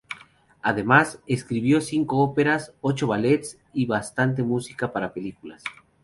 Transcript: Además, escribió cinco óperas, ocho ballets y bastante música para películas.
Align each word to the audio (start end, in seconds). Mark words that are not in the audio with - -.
Además, 0.63 1.19
escribió 1.27 1.79
cinco 1.79 2.17
óperas, 2.23 2.73
ocho 2.81 3.05
ballets 3.05 3.59
y 3.71 3.85
bastante 3.85 4.41
música 4.41 4.91
para 4.91 5.13
películas. 5.13 5.63